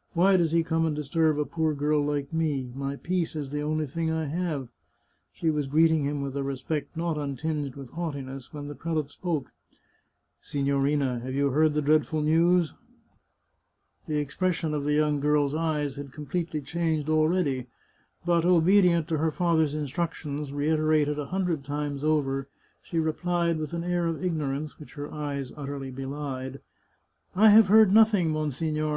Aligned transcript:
"Why 0.12 0.36
does 0.36 0.52
he 0.52 0.62
come 0.62 0.84
and 0.84 0.94
disturb 0.94 1.38
a 1.38 1.46
poor 1.46 1.72
girl 1.72 2.04
like 2.04 2.30
me? 2.30 2.70
My 2.74 2.96
peace 2.96 3.34
is 3.34 3.48
the 3.48 3.62
only 3.62 3.86
thing 3.86 4.10
I 4.10 4.26
have!" 4.26 4.68
She 5.32 5.48
was 5.48 5.66
greeting 5.66 6.04
him 6.04 6.20
with 6.20 6.36
a 6.36 6.42
respect 6.42 6.94
not 6.94 7.16
untinged 7.16 7.74
with 7.74 7.88
haughtiness 7.92 8.52
when 8.52 8.68
the 8.68 8.74
prelate 8.74 9.08
spoke:" 9.08 9.50
Signorina, 10.50 11.20
have 11.20 11.32
you 11.34 11.52
heard 11.52 11.72
the 11.72 11.80
dreadful 11.80 12.20
news?" 12.20 12.74
The 14.06 14.18
expression 14.18 14.74
of 14.74 14.84
the 14.84 14.92
young 14.92 15.20
girl's 15.20 15.54
eyes 15.54 15.96
had 15.96 16.12
completely 16.12 16.60
changed 16.60 17.08
already, 17.08 17.66
but, 18.26 18.44
obedient 18.44 19.08
to 19.08 19.16
her 19.16 19.30
father's 19.32 19.74
instructions, 19.74 20.52
reiterated 20.52 21.18
a 21.18 21.28
hundred 21.28 21.64
times 21.64 22.04
over, 22.04 22.46
she 22.82 22.98
replied, 22.98 23.56
with 23.56 23.72
an 23.72 23.84
air 23.84 24.04
of 24.06 24.22
ignorance 24.22 24.78
which 24.78 24.96
her 24.96 25.10
eyes 25.10 25.50
utterly 25.56 25.90
belied:" 25.90 26.60
I 27.34 27.48
have 27.48 27.68
heard 27.68 27.90
nothing, 27.94 28.30
monsignore." 28.32 28.96